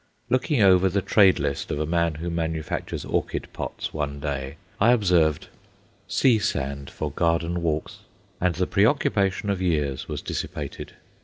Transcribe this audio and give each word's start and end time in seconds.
Looking 0.31 0.63
over 0.63 0.89
the 0.89 1.03
trade 1.03 1.37
list 1.37 1.69
of 1.69 1.79
a 1.79 1.85
man 1.85 2.15
who 2.15 2.31
manufactures 2.31 3.05
orchid 3.05 3.47
pots 3.53 3.93
one 3.93 4.19
day, 4.19 4.55
I 4.79 4.93
observed, 4.93 5.49
"Sea 6.07 6.39
sand 6.39 6.89
for 6.89 7.11
Garden 7.11 7.61
Walks," 7.61 7.99
and 8.39 8.55
the 8.55 8.65
preoccupation 8.65 9.51
of 9.51 9.61
years 9.61 10.07
was 10.09 10.23
dissipated. 10.23 10.93